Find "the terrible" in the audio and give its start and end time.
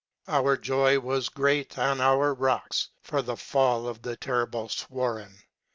4.01-4.67